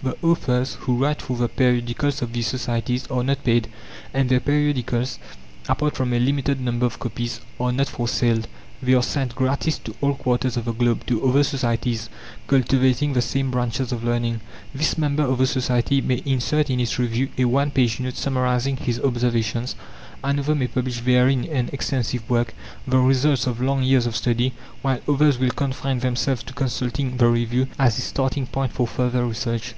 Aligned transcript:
The 0.00 0.16
authors 0.22 0.74
who 0.82 0.94
write 0.96 1.20
for 1.22 1.36
the 1.36 1.48
periodicals 1.48 2.22
of 2.22 2.32
these 2.32 2.46
societies 2.46 3.08
are 3.08 3.24
not 3.24 3.42
paid, 3.42 3.66
and 4.14 4.28
the 4.28 4.38
periodicals, 4.38 5.18
apart 5.68 5.96
from 5.96 6.12
a 6.12 6.20
limited 6.20 6.60
number 6.60 6.86
of 6.86 7.00
copies, 7.00 7.40
are 7.58 7.72
not 7.72 7.88
for 7.88 8.06
sale; 8.06 8.42
they 8.80 8.94
are 8.94 9.02
sent 9.02 9.34
gratis 9.34 9.76
to 9.78 9.96
all 10.00 10.14
quarters 10.14 10.56
of 10.56 10.66
the 10.66 10.72
globe, 10.72 11.04
to 11.06 11.26
other 11.28 11.42
societies, 11.42 12.08
cultivating 12.46 13.12
the 13.12 13.20
same 13.20 13.50
branches 13.50 13.90
of 13.90 14.04
learning. 14.04 14.40
This 14.72 14.96
member 14.96 15.24
of 15.24 15.38
the 15.38 15.48
Society 15.48 16.00
may 16.00 16.22
insert 16.24 16.70
in 16.70 16.78
its 16.78 17.00
review 17.00 17.30
a 17.36 17.46
one 17.46 17.72
page 17.72 17.98
note 17.98 18.14
summarizing 18.14 18.76
his 18.76 19.00
observations; 19.00 19.74
another 20.22 20.54
may 20.54 20.68
publish 20.68 21.00
therein 21.00 21.42
an 21.46 21.70
extensive 21.72 22.22
work, 22.30 22.54
the 22.86 22.98
results 23.00 23.48
of 23.48 23.60
long 23.60 23.82
years 23.82 24.06
of 24.06 24.14
study; 24.14 24.52
while 24.80 25.00
others 25.08 25.40
will 25.40 25.50
confine 25.50 25.98
themselves 25.98 26.44
to 26.44 26.52
consulting 26.52 27.16
the 27.16 27.26
review 27.26 27.66
as 27.80 27.98
a 27.98 28.02
starting 28.02 28.46
point 28.46 28.70
for 28.70 28.86
further 28.86 29.26
research. 29.26 29.74